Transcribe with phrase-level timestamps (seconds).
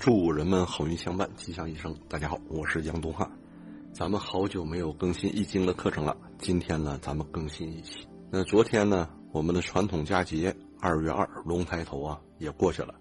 [0.00, 1.94] 祝人们好运相伴，吉祥一生。
[2.08, 3.30] 大家好，我是杨东汉。
[3.92, 8.08] 咱们好久没有更新易经的课程了，今天呢，咱们更新一期。
[8.30, 12.94] 那昨天呢，我们的传统佳节二月二龙抬头啊，也过去了。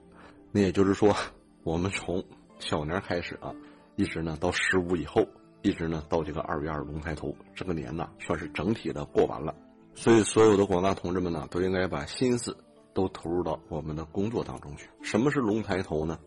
[0.52, 1.16] 那也就是说，
[1.64, 2.22] 我们从
[2.60, 3.56] 小年开始啊，
[3.96, 5.26] 一直呢到十五以后，
[5.62, 9.56] 一直呢到这个二月二龙抬头，这个年呢算是整体的过完了。
[9.96, 12.58] 所以，所有的广大同志们呢，都应该把心思
[12.94, 14.90] 都投入到我们的工作当中去。
[15.02, 16.20] 什么是龙抬头呢？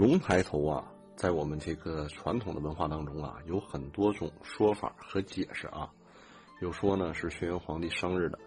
[0.00, 5.92] 龙抬头啊，在我们这个传统的文化当中啊，有很多种说法和解释啊。
[6.62, 8.38] 有说呢是轩辕皇帝生日的，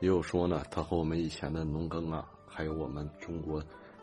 [0.00, 3.62] 也有说呢他和我们以前的农耕啊，还有我们中国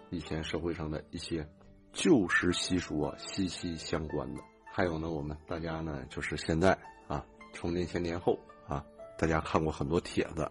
[0.09, 1.45] 以前社会上的一些
[1.91, 4.41] 旧时习俗啊息息相关的。
[4.63, 6.77] 还有呢，我们大家呢就是现在
[7.09, 8.39] 啊，从年前年后
[8.69, 8.81] 啊，
[9.17, 10.49] 大家看过很多帖子，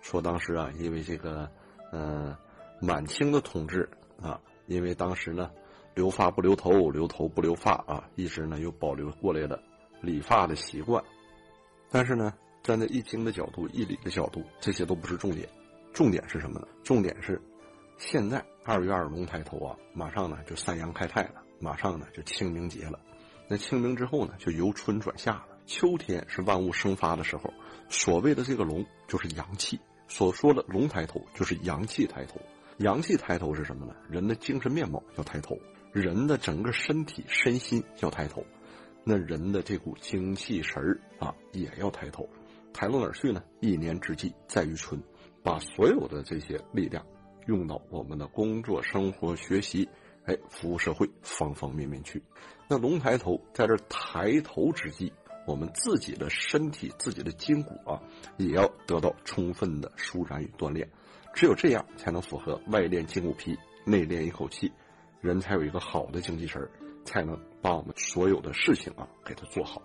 [0.00, 1.46] 说当时啊，因为这个
[1.92, 2.34] 呃
[2.80, 3.86] 满清的统治
[4.22, 5.50] 啊，因为当时呢。
[5.94, 9.62] 留发不留头，留头不留发啊，一直呢有保留过来的
[10.00, 11.02] 理发的习惯。
[11.90, 15.48] 但是呢，站在易经的角度、易理的角度，这些都不是重点。
[15.92, 16.66] 重点是什么呢？
[16.82, 17.40] 重点是
[17.98, 22.98] 现在二月二龙抬头啊，马上呢就三阳开泰了，马上呢就清明节了。
[23.46, 25.48] 那清明之后呢，就由春转夏了。
[25.66, 27.52] 秋天是万物生发的时候，
[27.88, 32.40] 所谓的这个龙就是阳气，所说的龙抬头就是阳气抬头。
[32.78, 33.94] 阳气抬头是什么呢？
[34.10, 35.56] 人的精神面貌要抬头。
[35.94, 38.44] 人的整个身体身心要抬头，
[39.04, 42.28] 那人的这股精气神儿啊也要抬头，
[42.72, 43.40] 抬到哪儿去呢？
[43.60, 45.00] 一年之计在于春，
[45.44, 47.06] 把所有的这些力量
[47.46, 49.88] 用到我们的工作、生活、学习，
[50.24, 52.20] 哎，服务社会方方面面去。
[52.68, 55.12] 那龙抬头，在这抬头之际，
[55.46, 58.02] 我们自己的身体、自己的筋骨啊，
[58.36, 60.90] 也要得到充分的舒展与锻炼。
[61.32, 64.72] 只有这样，才能符合外练筋骨皮，内练一口气。
[65.24, 66.70] 人才有一个好的精气神儿，
[67.06, 69.80] 才能把我们所有的事情啊给它做好。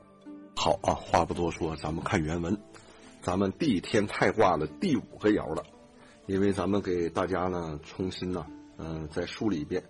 [0.53, 2.61] 好啊，话不多说，咱们看原文。
[3.21, 5.63] 咱们地天泰卦的第五个爻了，
[6.25, 8.47] 因为咱们给大家呢重新呢，
[8.77, 9.85] 嗯，再梳理一遍。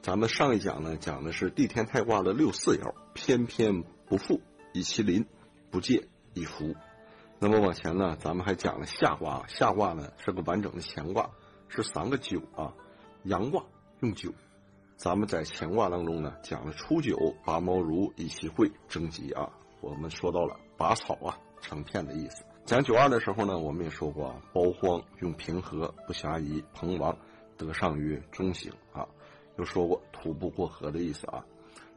[0.00, 4.40] 咱们上一讲呢讲的是地天泰卦的六四爻，偏偏不复
[4.72, 5.26] 以其邻，
[5.70, 6.74] 不借以福。
[7.38, 11.32] 那么往前呢，咱们还讲了下卦，下卦呢是个完整的乾卦，
[11.68, 12.72] 是三个九啊，
[13.24, 13.62] 阳卦
[14.00, 14.32] 用九。
[14.96, 19.50] 咱们在乾卦当中呢，讲了初九拔毛如以其会征吉啊。
[19.82, 22.44] 我们说到了拔草啊成片的意思。
[22.64, 27.16] 讲九二的时候呢，我们也说过啊，包荒用平和不暇疑，彭王
[27.58, 29.06] 得上于中行啊。
[29.58, 31.44] 又说过徒步过河的意思啊。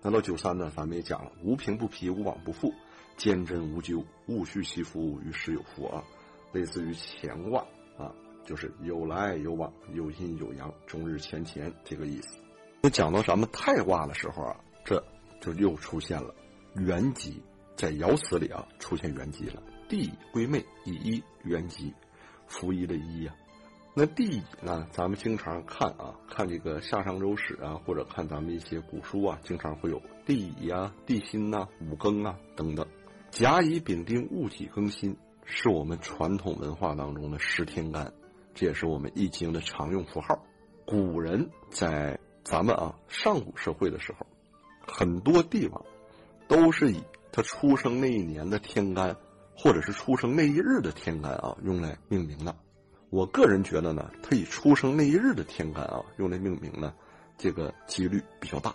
[0.02, 2.74] 那到九三呢，咱们也讲了无平不疲，无往不复，
[3.16, 6.04] 坚贞无咎，物续其福，于时有福啊。
[6.52, 7.62] 类似于乾卦
[7.98, 12.40] 啊，就是有来有往，有阴有阳，终日乾乾这个意思。
[12.82, 15.04] 那讲到咱们太卦的时候啊，这
[15.42, 16.34] 就又出现了
[16.76, 17.42] 元吉，
[17.76, 19.62] 在爻辞里啊出现元吉了。
[19.90, 21.94] 地归妹，以一元吉，
[22.48, 23.36] 伏一的一呀。
[23.96, 32.86] 那地乙呢，咱们经常看啊，看这个夏商周史啊，或者看咱们一些古书啊，经常会有地乙呀、地心呐、五更啊等等。
[33.32, 38.14] 甲乙丙丁戊己庚辛，是我们传统文化当中的十天干，
[38.54, 40.46] 这也是我们易经的常用符号。
[40.86, 42.19] 古人在
[42.50, 44.26] 咱们啊，上古社会的时候，
[44.88, 45.86] 很多帝王
[46.48, 47.00] 都是以
[47.32, 49.16] 他出生那一年的天干，
[49.56, 52.56] 或者是出生那一日的天干啊，用来命名的。
[53.12, 56.92] 我个人觉得呢，他以出生那一日的天干啊，用来命名呢，
[57.38, 58.74] 这个几率比较大。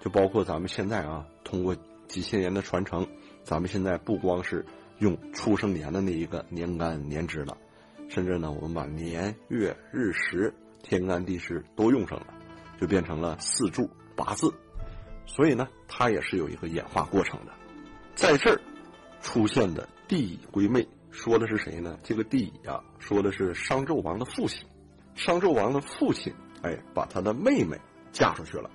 [0.00, 1.76] 就包括咱们现在啊，通过
[2.08, 3.06] 几千年的传承，
[3.44, 4.66] 咱们现在不光是
[4.98, 7.56] 用出生年的那一个年干年支了，
[8.08, 12.26] 甚至呢，我们把年月日时、天干地支都用上了。
[12.82, 14.52] 就变成了四柱八字，
[15.24, 17.52] 所以呢，它也是有一个演化过程的。
[18.16, 18.60] 在这儿
[19.20, 21.96] 出现的帝乙归妹，说的是谁呢？
[22.02, 24.66] 这个帝乙啊，说的是商纣王的父亲。
[25.14, 27.78] 商纣王的父亲，哎，把他的妹妹
[28.10, 28.68] 嫁出去了。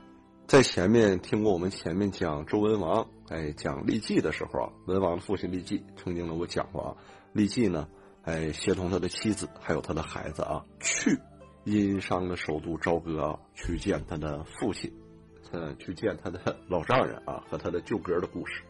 [0.47, 6.95] 在前面听过我们前面讲周文王，哎，讲骊姬的时候啊，文王的父亲骊姬曾经呢，我讲过啊，
[7.36, 7.89] 骊姬呢，
[8.24, 11.19] 哎，协同他的妻子还有他的孩子啊，去。
[11.74, 14.90] 殷商的首都朝歌啊，去见他的父亲，
[15.52, 18.64] 嗯，去见他的老丈人啊，和他的舅哥的故事。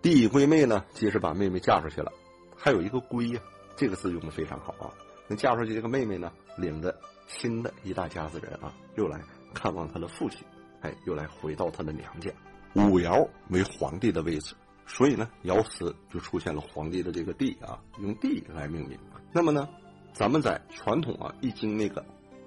[0.00, 2.12] 弟乙归妹呢，即是把妹妹嫁出去了，
[2.56, 3.40] 还有一个归呀，
[3.74, 4.94] 这个字用的非常好啊。
[5.26, 6.96] 那嫁出去这个妹妹呢，领着
[7.26, 9.20] 新的一大家子人啊，又来
[9.52, 10.46] 看望他的父亲，
[10.82, 12.30] 哎，又来回到他的娘家。
[12.74, 14.54] 五爻为皇帝的位置，
[14.86, 18.96] 所以呢，爻辞就出现了皇帝的这个帝啊，用帝来命名。
[19.32, 19.68] 那么呢，
[20.12, 22.04] 咱们在传统啊《易经》那个。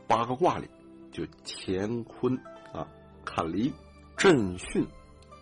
[0.10, 0.68] 八个卦里，
[1.12, 2.36] 就乾坤
[2.74, 2.88] 啊，
[3.24, 3.72] 坎离、
[4.18, 4.84] 震巽、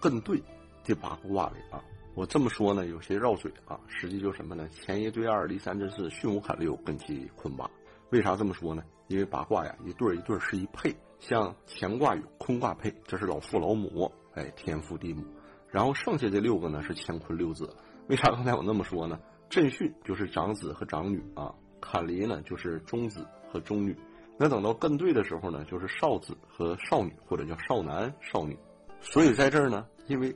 [0.01, 0.43] 艮兑
[0.83, 1.81] 这八个卦里啊。
[2.15, 4.67] 我这么说呢，有些绕嘴啊，实际就什么呢？
[4.85, 7.69] 乾一对二，离三震四，巽五坎六，艮七坤八。
[8.09, 8.83] 为啥这么说呢？
[9.07, 15.23] 因为八卦呀，一对一对是一配，像乾卦与坤卦配，这是老父老母，哎，天父地母。
[15.69, 17.73] 然后剩下这六个呢是乾坤六子。
[18.09, 19.17] 为啥刚才我那么说呢？
[19.49, 23.95] 震巽就是长子和长女啊，坎离呢就是中子和中女。
[24.39, 28.57] 那等到艮兑的时候呢，就是少子和少女，或者叫少男少女。
[28.99, 30.35] 所以在这儿呢，因为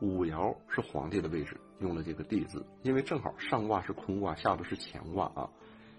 [0.00, 5.48] 五爻是皇帝的位置，用了这个地字，因为正好上卦是坤卦，下边是乾卦啊，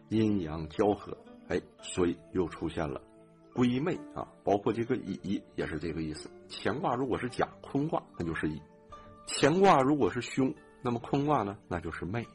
[0.10, 3.02] 阴阳交合，哎，所以又出现了
[3.54, 6.30] 归妹啊，包括这个乙也是这个意思。
[6.50, 8.60] 乾卦如果是甲，坤卦那就是乙；
[9.28, 12.28] 乾卦如果是凶，那么坤卦呢，那就是妹。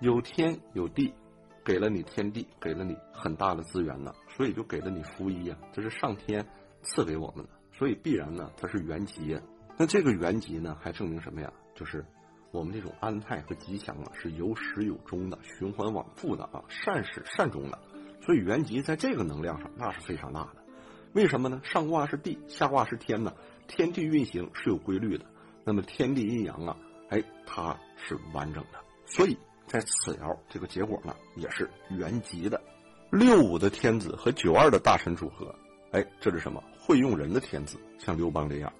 [0.00, 1.12] 有天有地，
[1.64, 6.46] 给了你天地，给了你很大的资源呢，所以就给了你夫一啊，这是上天
[6.80, 9.36] 赐给我们的，所以必然呢，它是原吉。
[9.76, 11.52] 那这个原吉呢，还证明什么呀？
[11.74, 12.06] 就是
[12.52, 17.78] 我们这种安泰和吉祥啊，是有始有终的，循环往复的啊，善始善终的。
[18.22, 20.62] 所以原吉在这个能量上，那是非常大的。
[21.14, 21.60] 为什么呢？
[21.64, 23.34] 上卦是地，下卦是天呢？
[23.66, 25.26] 天地运行是有规律的，
[25.64, 26.76] 那么天地阴阳啊，
[27.10, 29.36] 哎，它是完整的，所以。
[29.66, 32.58] 在此爻这个结果呢，也是原吉的。
[33.10, 35.54] 六五的天子和九二的大臣组合，
[35.92, 36.62] 哎，这是什么？
[36.78, 38.72] 会用人的天子，像刘邦这样，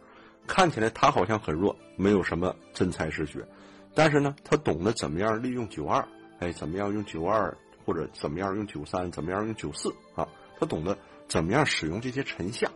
[0.47, 3.47] 看起来他好像很弱，没有什么真才实学，
[3.95, 6.07] 但是呢，他懂得怎么样利用九二，
[6.41, 10.29] 哎，怎么样用九二，或者怎么样用九三，怎么样用九四啊？
[10.61, 10.97] 他懂得
[11.27, 12.71] 怎么样使用这些臣下，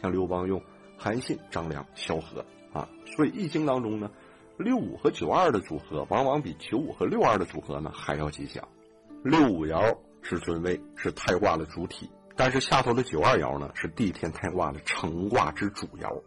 [0.00, 0.62] 像刘邦用
[0.96, 2.88] 韩信、张良、萧何啊。
[3.16, 4.10] 所以《易经》当中呢。
[4.58, 8.68] 六五和九二的组合，往往比九五和六二的组合呢还要吉祥。
[9.24, 16.22] 六五爻是尊位，是太卦的主体，但是下头的九二爻呢是地天太卦的成卦之主爻，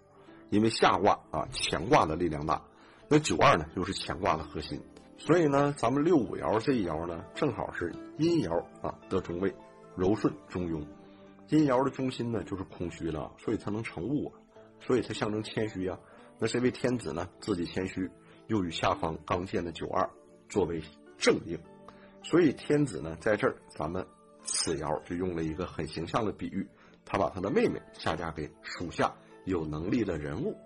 [0.50, 2.62] 因为下卦啊乾卦的力量大，
[3.09, 4.81] 那九二呢又是乾卦的核心，
[5.18, 9.56] 所以呢咱们六五爻这一爻呢正好是阴爻啊得中位，
[9.95, 10.86] 柔顺中庸。
[11.50, 14.33] 阴爻的中心呢就是空虚了，所以它能成物啊，
[14.81, 15.98] 所以它象征谦虚呀。
[16.39, 18.09] 那这位天子呢，自己谦虚，
[18.48, 20.09] 又与下方刚健的九二
[20.50, 20.81] 作为
[21.18, 21.57] 正应，
[22.27, 24.04] 所以天子呢在这儿，咱们
[24.42, 26.68] 此爻就用了一个很形象的比喻，
[27.06, 29.13] 他把他的妹妹下嫁给属下
[29.45, 30.57] 有能力的人物，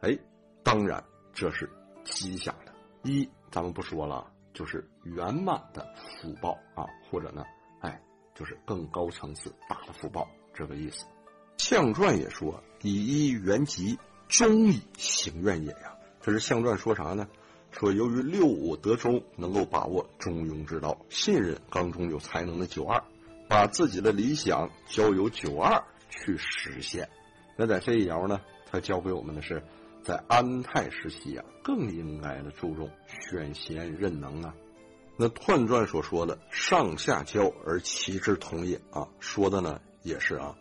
[0.00, 0.18] 哎，
[0.64, 1.70] 当然这是
[2.02, 2.72] 吉祥的。
[3.04, 5.86] 一咱们不说了，就是圆满的
[6.20, 7.44] 福报啊，或者呢，
[7.82, 8.02] 哎，
[8.34, 11.06] 就是更高层次大的福报这个意思。
[11.58, 13.96] 相传也说以一圆吉。
[14.28, 17.28] 终以行愿也呀，这是相传说啥呢？
[17.70, 23.04] 说由于六五得中，能够把握中庸之道，信任刚中有才能的九二，
[23.48, 27.08] 把自己的理想交由九二去实现。
[27.56, 28.40] 那在这一爻呢，
[28.70, 29.62] 他教给我们的是，
[30.02, 34.54] 在安泰时期啊，更应该的注重选贤任能啊。
[35.18, 40.56] 那彖传所说的上下交而其之同也啊，说的呢也是啊，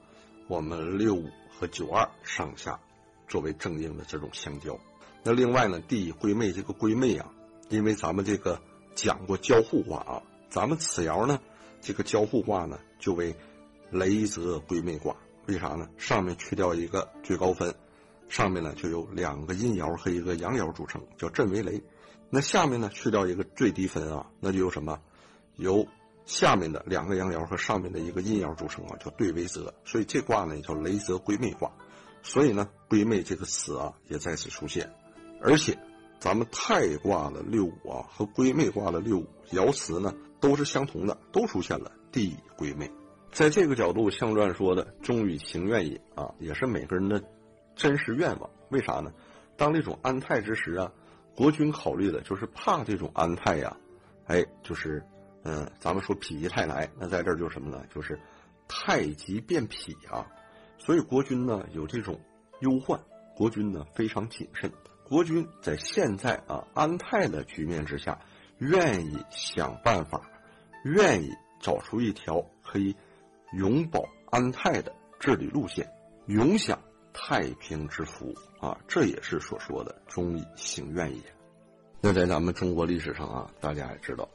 [0.47, 2.79] 我们六五和九二上下。
[3.27, 4.79] 作为正应的这种相交，
[5.27, 7.33] 那另外呢，地归妹这个归妹啊，
[7.69, 8.61] 因为咱们这个
[8.93, 11.41] 讲过交互卦啊，咱们此爻呢，
[11.81, 13.35] 这个交互卦呢就为
[13.89, 15.15] 雷泽归妹卦。
[15.47, 15.89] 为啥呢？
[15.97, 17.73] 上面去掉一个最高分，
[18.29, 21.81] 上面呢就有两个阴爻和一个阳爻组成，叫震为雷。
[22.29, 24.99] 那下面呢去掉一个最低分啊，那就有什么？
[25.55, 25.87] 由
[26.27, 29.73] 下面的两个阳爻和上面的一个阴爻组成啊，叫对为泽。
[29.85, 31.71] 所以这卦呢也叫雷泽归妹卦。
[32.21, 34.93] 所以呢，归妹这个词啊也在此出现，
[35.45, 35.77] 而且
[36.19, 42.91] 咱们太卦的六五啊和归妹卦的六五爻辞呢都是相同的，都出现了地归妹。
[43.31, 47.23] 在这个角度，象传说的忠与情愿也啊，也是每个人的
[47.75, 48.49] 真实愿望。
[48.69, 49.13] 为啥呢？
[49.55, 50.91] 当这种安泰之时啊，
[51.35, 53.77] 国君考虑的就是怕这种安泰呀，
[54.25, 55.03] 哎，就是
[55.43, 57.85] 嗯，咱们说否极泰来，那在这儿就是什么呢？
[57.93, 58.19] 就是
[58.67, 60.25] 太极变否啊。
[60.79, 62.19] 所以国君呢有这种
[62.61, 62.99] 忧患，
[63.35, 64.71] 国君呢非常谨慎。
[65.07, 68.19] 国君在现在啊安泰的局面之下，
[68.57, 70.29] 愿意想办法，
[70.83, 72.95] 愿意找出一条可以
[73.53, 75.87] 永保安泰的治理路线，
[76.25, 76.79] 永享
[77.13, 78.79] 太平之福啊！
[78.87, 81.21] 这也是所说的忠以行愿也。
[82.01, 84.27] 那在咱们中国历史上啊，大家也知道，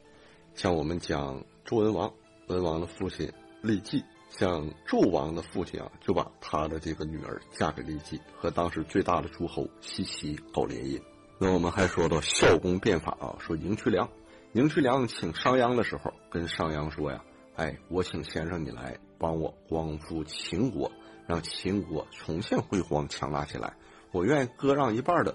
[0.54, 2.14] 像我们讲周文王，
[2.46, 4.04] 文王的父亲郦纪。
[4.30, 10.98] 像纣王的父亲啊，就把他的这个女儿嫁给郦纪，和当时最大的诸侯西岐搞联姻。
[11.38, 14.08] 那我们还说到孝公变法啊，说赢渠梁，
[14.52, 17.22] 赢渠梁请商鞅的时候，跟商鞅说呀
[17.56, 20.90] ：“哎，我请先生你来帮我光复秦国，
[21.26, 23.74] 让秦国重现辉煌强大起来，
[24.12, 25.34] 我愿意割让一半的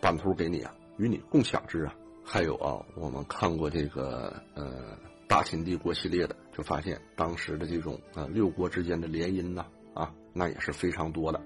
[0.00, 1.94] 版图给你啊，与你共享之啊。
[2.24, 9.64] 还有啊，我们看过这个呃大秦帝国系列的，就发现当时的这种呃六国之间的联姻呐
[9.94, 11.40] 啊，那也是非常多的，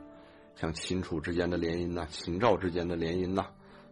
[0.56, 3.46] 像秦楚之间的联姻呐，秦赵之间的联姻呐，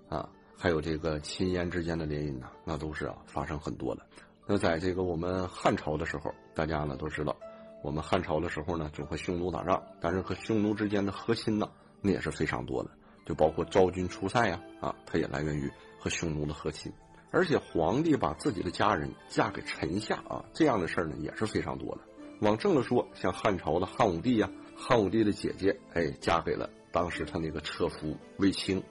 [0.09, 4.05] 啊，还有这个秦燕之间的联姻呐，那都是啊发生很多的。
[4.49, 7.37] 那在这个我们汉朝的时候，大家呢都知道，
[7.85, 12.91] 我们汉朝的时候呢就和匈奴打仗，但是和匈奴之间的和亲呢，那也是非常多的，
[13.25, 15.71] 就包括昭君出塞呀，啊，它也来源于。
[16.03, 16.93] 和匈奴的和亲，
[17.33, 22.03] 而且皇帝把自己的家人嫁给臣下啊，这样的事儿呢也是非常多的。
[22.43, 28.83] 往正了说，像汉朝的汉武帝呀，汉武帝的姐姐哎嫁给了当时他那个车夫卫青，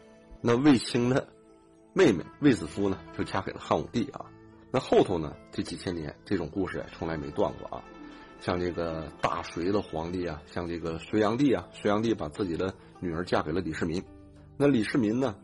[0.41, 1.27] 那卫青的
[1.93, 4.25] 妹妹卫子夫呢就嫁给了汉武帝啊。
[4.71, 7.83] 那后头呢这几千年这种故事从来没断过啊。
[8.39, 14.03] 像这个大隋的皇帝啊，像这个隋炀帝啊，隋炀帝把自己的女儿嫁给了李世民，
[14.57, 15.35] 那李世民呢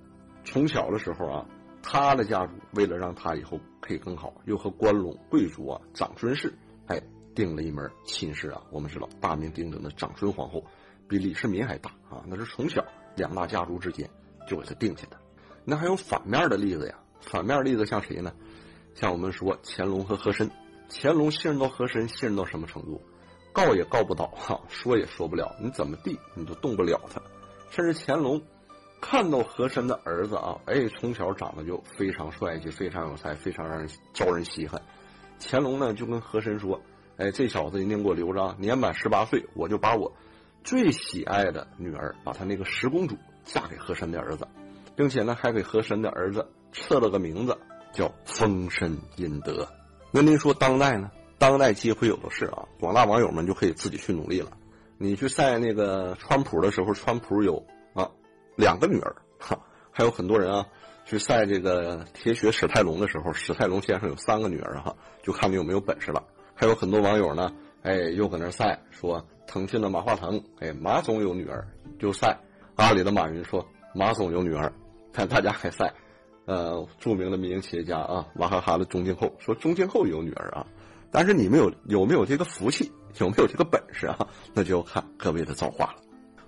[0.43, 1.45] 从小的时候啊。
[1.89, 6.53] 他的家族为了让他以后可以更好，又和关陇贵族啊长孙氏
[6.87, 7.01] 哎
[7.33, 8.61] 定了一门亲事啊。
[8.71, 10.61] 我们知道大名鼎鼎的长孙皇后
[11.07, 12.83] 比李世民还大啊，那是从小
[13.15, 14.09] 两大家族之间
[14.49, 15.17] 就给他定下的。
[15.63, 16.99] 那还有反面的例子呀？
[17.21, 18.33] 反面例子像谁呢？
[18.93, 20.51] 像我们说乾隆和和珅，
[20.89, 23.01] 乾隆信任到和珅，信任到什么程度？
[23.53, 27.21] 告也告不倒哈，说也说不了，你怎么地你都动不了他，
[27.69, 28.41] 甚至乾隆。
[28.99, 34.81] 看到和珅的儿子啊，哎，从小长得就非常帅气，非常有才，非常让人招人稀罕。
[35.39, 36.81] 乾隆呢就跟和珅说
[37.17, 40.11] ：“哎，这小子一定给我留着，年满十八岁，我就把我
[40.63, 44.47] 最喜爱的女儿，把他那个十公主嫁给和珅的儿子，
[44.95, 47.57] 并且呢还给和珅的儿子赐了个名字
[47.93, 49.67] 叫丰绅殷德。”
[50.11, 51.11] 那您说当代呢？
[51.37, 54.51] 当代机会有的是啊，广大网友们就可以自己去努力了。
[54.97, 57.63] 你去晒那个川普的时候，川普有。
[58.57, 59.57] 两个女儿，哈，
[59.91, 60.65] 还有很多人啊，
[61.05, 66.23] 去晒这个铁血史泰龙的时候，史泰龙先生有三个女儿哈，就看你有没有本事了。
[66.55, 71.67] 还有很多网友呢，哎，又搁那晒说腾讯的马化腾，哎，马总有女儿，
[71.99, 72.35] 就晒
[72.75, 74.73] 阿里的马云说马总有女儿，
[75.13, 75.93] 看大家还晒，
[76.45, 80.65] 呃，著名的民营企业家啊，娃哈哈的钟庆后说钟庆后有女儿啊，
[81.11, 84.27] 但是你们有有没有这个福气，有没有这个本事啊？
[84.55, 86.01] 那就要看各位的造化了。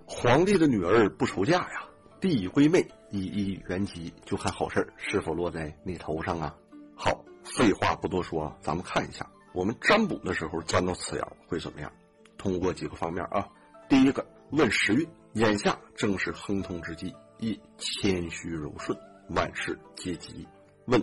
[0.06, 1.84] 皇帝的女儿不愁嫁呀。
[2.20, 6.56] 帝以归妹，一一原吉，就看好事是否落在你头上啊！
[6.96, 11.92] 好，废话不多说，咱们看一下，我们占卜的时候占到此爻会怎么样？
[12.38, 13.48] 通过几个方面啊，
[13.88, 18.98] 第一个问时运，眼下正是亨通之际，一谦虚柔顺，
[19.30, 20.46] 万事皆吉。
[20.86, 21.02] 问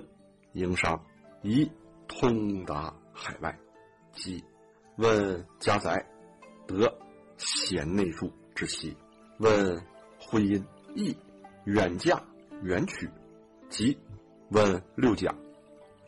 [0.53, 1.03] 营商，
[1.43, 1.71] 宜
[2.09, 3.59] 通达海外，
[4.13, 4.45] 吉。
[4.97, 6.07] 问家宅，
[6.67, 6.93] 得
[7.39, 8.97] 贤内助之妻。
[9.39, 9.83] 问
[10.19, 10.63] 婚姻。
[10.97, 11.15] 易
[11.65, 12.21] 远嫁
[12.63, 13.09] 远娶，
[13.69, 13.97] 吉。
[14.49, 15.35] 问六甲，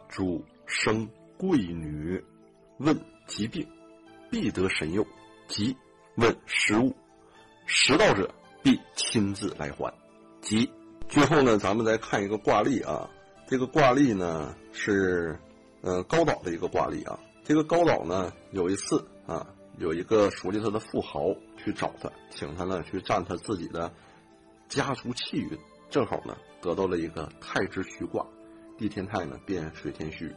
[0.09, 2.25] 主生贵女。
[2.79, 3.69] 问疾病，
[4.31, 5.07] 必得神佑，
[5.47, 5.77] 吉。
[6.17, 6.97] 问食物，
[7.67, 9.93] 食道者必亲自来还，
[10.41, 10.71] 吉。
[11.07, 13.11] 最后呢，咱们再看一个卦例啊。
[13.47, 15.39] 这个卦例呢是，
[15.83, 17.19] 呃，高岛的一个卦例啊。
[17.45, 19.47] 这个高岛呢有一次啊，
[19.79, 23.93] 有一个熟悉他的富豪去找他，请他呢去占他自己的。
[24.69, 25.59] 家族气运
[25.89, 28.27] 正好呢，得到了一个太之虚卦，
[28.77, 30.31] 地天泰呢变水天虚。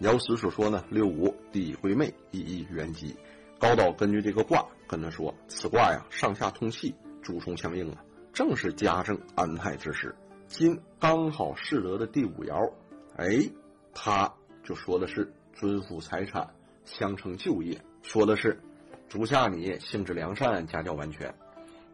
[0.00, 3.16] 爻辞所说呢，六五地归妹，一一元吉。
[3.60, 10.16] 高岛根据这个卦跟他说，此卦呀上下通气，主冲相应啊，正是家政安泰之时。
[10.48, 12.72] 今刚好适得的第五爻，
[13.16, 13.48] 哎，
[13.94, 14.34] 他
[14.64, 16.50] 就说的是尊父财产，
[16.84, 18.60] 相承旧业，说的是
[19.08, 21.32] 足下你性质良善，家教完全。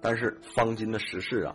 [0.01, 1.55] 但是方今的时事啊。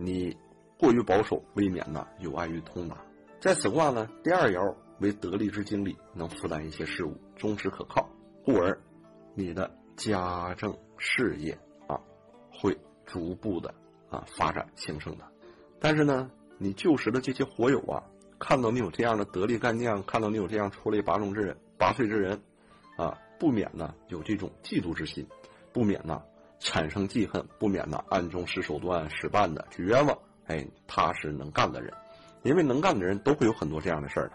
[0.00, 0.34] 你
[0.78, 2.96] 过于保守，未免呢有碍于通达。
[3.38, 8.08] 在此卦呢，第二爻为得力之经理，能负担一些事务，忠实可靠，
[8.42, 8.80] 故而
[9.34, 12.00] 你的家政事业啊
[12.50, 13.74] 会逐步的
[14.08, 15.24] 啊发展兴盛的。
[15.78, 18.02] 但是呢，你旧时的这些伙友啊，
[18.38, 22.40] 看到你有这样的得力干将，看到你有这样出类拔萃之人，拔萃之人
[22.96, 25.26] 啊，不免呢有这种嫉妒之心，
[25.72, 26.22] 不免呢。
[26.60, 30.16] 产生记恨，不免呢暗中使手段、使绊的去冤枉。
[30.46, 31.92] 哎，他是能干的人，
[32.42, 34.34] 因为能干的人都会有很多这样的事儿的。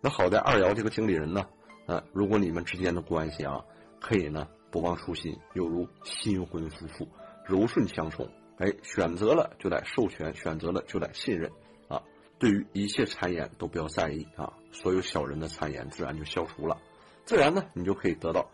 [0.00, 1.48] 那好在二爻这个经理人呢，
[1.86, 3.64] 呃，如果你们之间的关系啊，
[4.00, 7.08] 可以呢不忘初心，犹如新婚夫妇，
[7.44, 8.28] 柔顺相处。
[8.58, 11.50] 哎，选择了就得授权，选择了就得信任
[11.88, 12.02] 啊。
[12.38, 16.76] 对于一切谗言都不要在意啊，所有小人的谗言自然就消除了，
[17.24, 18.50] 自然呢你就可以得到，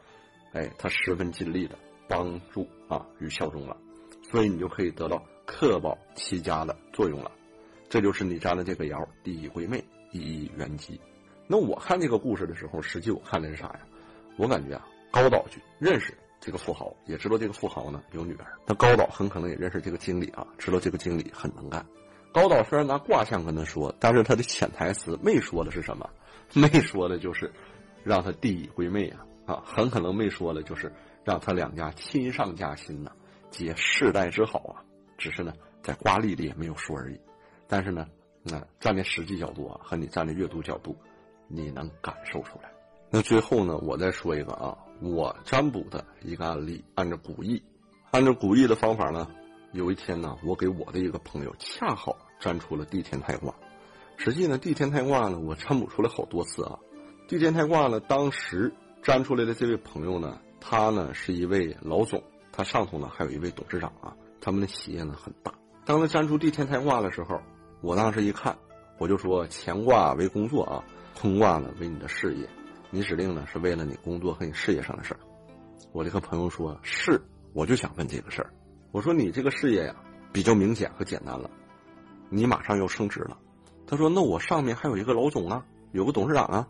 [0.52, 1.78] 哎，他十分尽力的。
[2.14, 3.76] 帮助啊与效忠了，
[4.30, 7.33] 所以你就可以得到克保齐家的作用了。
[7.88, 11.00] 这就是你占的这个爻，第一归妹，一一元吉。
[11.49, 13.80] 那我看这个故事的时候，实际我看的是啥呀？
[14.37, 18.47] 我感觉啊，高岛君认识这个富豪，也知道这个富豪呢有女儿。
[18.64, 21.85] 那高岛很可能也认识这个经理啊，知道这个经理很能干。
[22.33, 26.09] 高岛虽然拿卦象跟他说，但是他的潜台词没说的是什么？
[26.52, 27.52] 没说的就是
[28.02, 30.92] 让他第一归妹啊啊，很可能没说的就是
[31.25, 33.11] 让他两家亲上加亲呐，
[33.50, 34.85] 结世代之好啊。
[35.16, 35.52] 只是呢，
[35.83, 37.19] 在卦例里也没有说而已。
[37.66, 38.07] 但是呢，
[38.43, 40.97] 那站在实际角度啊，和你站在阅读角度，
[41.49, 42.71] 你能感受出来。
[43.11, 47.62] 那最后呢，我再说一个啊，我占卜的一个案例，按照古意，
[48.11, 49.28] 按照古意的方法呢，
[49.73, 52.16] 有一天呢，我给我的一个朋友恰好。
[52.40, 53.54] 占出了地天泰卦，
[54.19, 56.78] 实际呢，地天泰卦呢，我占卜出来好多次啊。
[57.26, 58.71] 地天泰卦呢，当时
[59.02, 65.52] 占出来的这位朋友呢，他呢是一位老总，他上头呢还有一位董事长啊，他们的企业呢很大。
[65.85, 67.38] 当他占出地天泰卦的时候，
[67.83, 68.56] 我当时一看，
[68.99, 70.83] 我就说乾卦为工作啊，
[71.21, 72.49] 坤卦呢为你的事业，
[72.90, 75.21] 你指定呢是为了你工作和你事业上的事儿。
[75.92, 77.21] 我这个朋友说是，
[77.52, 78.50] 我就想问这个事儿。
[78.90, 79.94] 我说你这个事业呀，
[80.33, 81.50] 比较明显和简单了。
[82.30, 83.37] 你马上要升职了，
[83.87, 86.66] 他说：“那我上面还有一个老总啊，有个董事长啊。”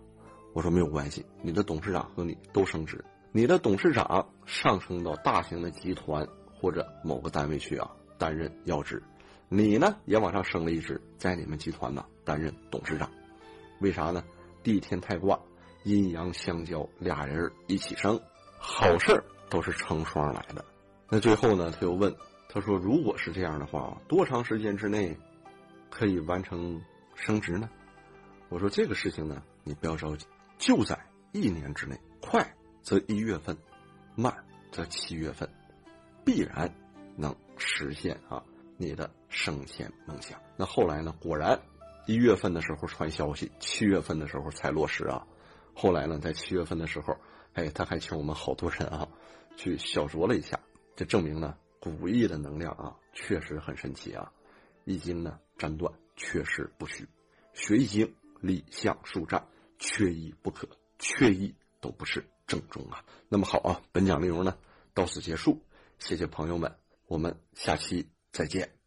[0.53, 3.05] 我说：“没有关系，你的董事长和你都升职，
[3.37, 6.25] 你的董事长上升到大型的集团
[6.55, 9.03] 或者某个单位去啊，担任要职，
[9.49, 13.11] 你呢也往上升了一职，在你们集团呢担任董事长。
[13.81, 14.23] 为啥呢？
[14.63, 15.37] 地天泰卦，
[15.83, 18.21] 阴阳相交，俩人一起升，
[18.57, 20.65] 好事都是成双来的。
[21.09, 22.15] 那最后呢，他又问，
[22.49, 25.19] 他说：如果是这样的话，多长时间之内？”
[25.91, 26.81] 可以完成
[27.17, 27.69] 升职呢？
[28.49, 30.25] 我说这个事情呢，你不要着急，
[30.57, 30.97] 就在
[31.33, 32.41] 一年之内，快
[32.85, 33.57] 则一月份，
[34.15, 35.49] 慢则七月份，
[36.23, 36.71] 必然
[37.17, 38.45] 能实现啊
[38.77, 40.39] 你的升迁梦想。
[40.59, 41.17] 那后来呢？
[41.19, 41.59] 果然
[42.07, 45.27] 一月份的时候传消息，七月份的时候才落实啊。
[45.75, 47.17] 后来呢，在七月份的时候，
[47.55, 49.09] 哎，他还请我们好多人啊
[49.57, 50.61] 去小酌了一下，
[50.95, 54.31] 这证明呢，古意的能量啊，确实很神奇啊。
[54.85, 55.41] 易经呢？
[55.57, 57.09] 斩断确实不虚，
[57.55, 63.05] 学易经立项数战，缺一不可，缺一都不是正宗啊。
[63.29, 64.57] 那么好啊，本讲内容呢
[64.93, 65.61] 到此结束，
[65.99, 66.75] 谢谢朋友们，
[67.07, 68.84] 我们下期再见。